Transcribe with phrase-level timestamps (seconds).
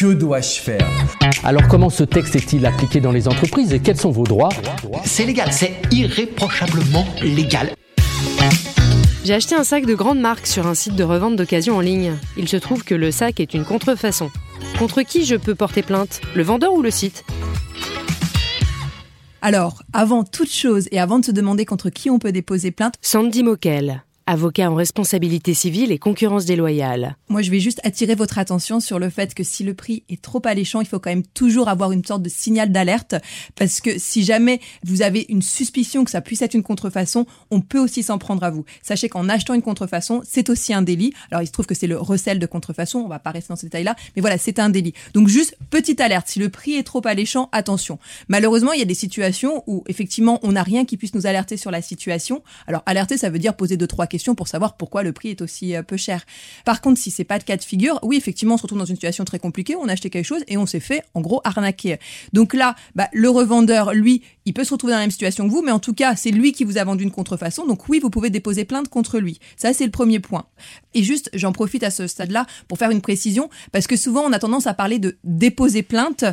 [0.00, 0.88] Que dois-je faire
[1.44, 4.48] Alors comment ce texte est-il appliqué dans les entreprises et quels sont vos droits
[5.04, 7.74] C'est légal, c'est irréprochablement légal.
[9.26, 12.14] J'ai acheté un sac de grande marque sur un site de revente d'occasion en ligne.
[12.38, 14.30] Il se trouve que le sac est une contrefaçon.
[14.78, 17.26] Contre qui je peux porter plainte Le vendeur ou le site
[19.42, 22.94] Alors, avant toute chose et avant de se demander contre qui on peut déposer plainte,
[23.02, 27.16] Sandy Moquel, avocat en responsabilité civile et concurrence déloyale.
[27.28, 30.22] moi je vais juste attirer votre attention sur le fait que si le prix est
[30.22, 33.16] trop alléchant, il faut quand même toujours avoir une sorte de signal d'alerte
[33.56, 37.60] parce que si jamais vous avez une suspicion que ça puisse être une contrefaçon, on
[37.60, 38.64] peut aussi s'en prendre à vous.
[38.82, 41.12] Sachez qu'en achetant une contrefaçon, c'est aussi un délit.
[41.32, 43.56] Alors il se trouve que c'est le recel de contrefaçon, on va pas rester dans
[43.56, 44.94] ces détails-là, mais voilà, c'est un délit.
[45.12, 47.98] Donc juste petite alerte, si le prix est trop alléchant, attention.
[48.28, 51.56] Malheureusement, il y a des situations où effectivement, on n'a rien qui puisse nous alerter
[51.56, 52.44] sur la situation.
[52.68, 55.42] Alors alerter, ça veut dire poser deux trois questions pour savoir pourquoi le prix est
[55.42, 56.24] aussi euh, peu cher.
[56.64, 58.84] Par contre, si c'est pas de cas de figure, oui, effectivement, on se retrouve dans
[58.84, 61.40] une situation très compliquée, on a acheté quelque chose et on s'est fait en gros
[61.44, 61.98] arnaquer.
[62.32, 65.52] Donc là, bah, le revendeur, lui, il peut se retrouver dans la même situation que
[65.52, 67.66] vous, mais en tout cas, c'est lui qui vous a vendu une contrefaçon.
[67.66, 69.38] Donc oui, vous pouvez déposer plainte contre lui.
[69.56, 70.46] Ça, c'est le premier point.
[70.94, 74.32] Et juste, j'en profite à ce stade-là pour faire une précision, parce que souvent, on
[74.32, 76.24] a tendance à parler de déposer plainte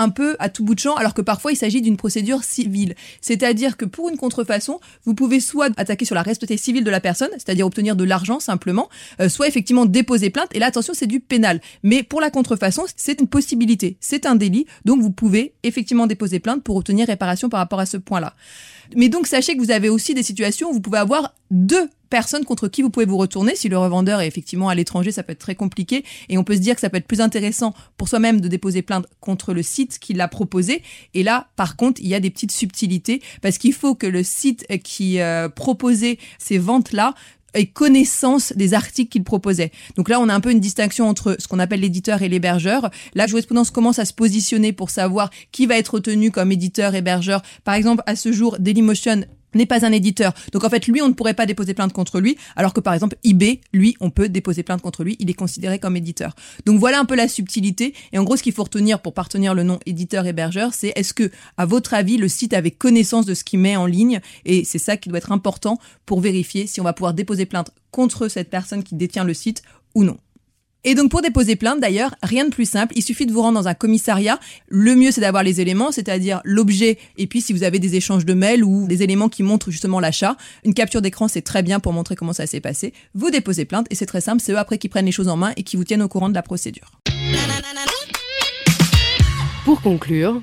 [0.00, 2.94] un peu à tout bout de champ, alors que parfois il s'agit d'une procédure civile.
[3.20, 7.00] C'est-à-dire que pour une contrefaçon, vous pouvez soit attaquer sur la responsabilité civile de la
[7.00, 8.88] personne, c'est-à-dire obtenir de l'argent simplement,
[9.20, 10.48] euh, soit effectivement déposer plainte.
[10.54, 11.60] Et là, attention, c'est du pénal.
[11.82, 16.38] Mais pour la contrefaçon, c'est une possibilité, c'est un délit, donc vous pouvez effectivement déposer
[16.40, 18.34] plainte pour obtenir réparation par rapport à ce point-là.
[18.96, 22.44] Mais donc sachez que vous avez aussi des situations où vous pouvez avoir deux personnes
[22.44, 23.54] contre qui vous pouvez vous retourner.
[23.54, 26.56] Si le revendeur est effectivement à l'étranger, ça peut être très compliqué et on peut
[26.56, 29.62] se dire que ça peut être plus intéressant pour soi-même de déposer plainte contre le
[29.62, 30.82] site qui l'a proposé.
[31.14, 34.24] Et là, par contre, il y a des petites subtilités parce qu'il faut que le
[34.24, 37.14] site qui euh, proposait ces ventes-là
[37.54, 39.70] ait connaissance des articles qu'il proposait.
[39.96, 42.90] Donc là, on a un peu une distinction entre ce qu'on appelle l'éditeur et l'hébergeur.
[43.14, 47.42] La jurisprudence commence à se positionner pour savoir qui va être retenu comme éditeur, hébergeur.
[47.64, 49.24] Par exemple, à ce jour, Dailymotion
[49.54, 50.32] n'est pas un éditeur.
[50.52, 52.94] Donc en fait, lui, on ne pourrait pas déposer plainte contre lui, alors que par
[52.94, 56.34] exemple, eBay, lui, on peut déposer plainte contre lui, il est considéré comme éditeur.
[56.66, 57.94] Donc voilà un peu la subtilité.
[58.12, 61.30] Et en gros, ce qu'il faut retenir pour partenir le nom éditeur-hébergeur, c'est est-ce que,
[61.56, 64.20] à votre avis, le site avait connaissance de ce qu'il met en ligne?
[64.44, 67.70] Et c'est ça qui doit être important pour vérifier si on va pouvoir déposer plainte
[67.90, 69.62] contre cette personne qui détient le site
[69.94, 70.18] ou non.
[70.84, 73.60] Et donc pour déposer plainte d'ailleurs, rien de plus simple, il suffit de vous rendre
[73.60, 74.40] dans un commissariat.
[74.68, 78.24] Le mieux c'est d'avoir les éléments, c'est-à-dire l'objet et puis si vous avez des échanges
[78.24, 81.80] de mails ou des éléments qui montrent justement l'achat, une capture d'écran c'est très bien
[81.80, 82.94] pour montrer comment ça s'est passé.
[83.14, 85.36] Vous déposez plainte et c'est très simple, c'est eux après qui prennent les choses en
[85.36, 86.90] main et qui vous tiennent au courant de la procédure.
[89.66, 90.40] Pour conclure,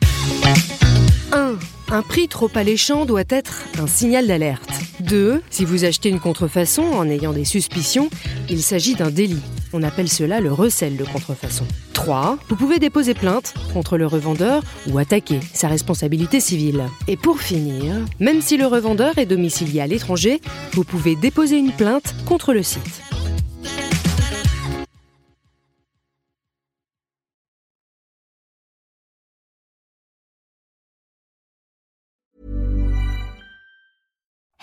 [1.31, 1.57] 1.
[1.89, 4.69] Un prix trop alléchant doit être un signal d'alerte.
[5.01, 5.41] 2.
[5.49, 8.09] Si vous achetez une contrefaçon en ayant des suspicions,
[8.49, 9.41] il s'agit d'un délit.
[9.73, 11.65] On appelle cela le recel de contrefaçon.
[11.93, 12.37] 3.
[12.47, 16.83] Vous pouvez déposer plainte contre le revendeur ou attaquer sa responsabilité civile.
[17.07, 20.41] Et pour finir, même si le revendeur est domicilié à l'étranger,
[20.73, 23.06] vous pouvez déposer une plainte contre le site.